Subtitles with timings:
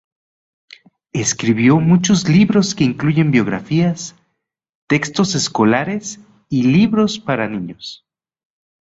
[1.13, 4.15] Escribió muchos libros que incluyen biografías,
[4.87, 8.03] textos escolares y libros para niños.